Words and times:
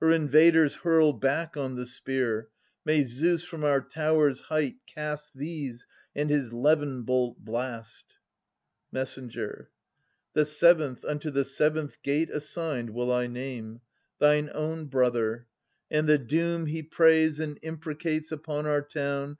Her 0.00 0.10
invaders 0.10 0.74
hurl 0.74 1.12
back 1.12 1.56
on 1.56 1.76
the 1.76 1.86
spear. 1.86 2.48
May 2.84 3.04
Zeus 3.04 3.44
from 3.44 3.62
our 3.62 3.80
towers' 3.80 4.40
height 4.40 4.74
cast 4.92 5.34
These, 5.38 5.86
and 6.16 6.30
his 6.30 6.52
levin 6.52 7.02
bolt 7.02 7.38
blast! 7.44 8.16
630 8.92 8.98
Messenger. 8.98 9.70
The 10.32 10.44
seventh, 10.44 11.04
unto 11.04 11.30
the 11.30 11.44
seventh 11.44 12.02
gate 12.02 12.28
assigned, 12.30 12.90
Will 12.90 13.12
I 13.12 13.28
name— 13.28 13.80
thine 14.18 14.50
own 14.52 14.86
brother, 14.86 15.46
and 15.92 16.08
the 16.08 16.18
doom 16.18 16.66
He 16.66 16.82
prays 16.82 17.38
and 17.38 17.56
imprecates 17.62 18.32
upon 18.32 18.66
our 18.66 18.82
town. 18.82 19.38